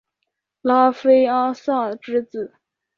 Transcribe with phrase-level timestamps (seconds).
[0.63, 2.55] 拉菲阿斯之子。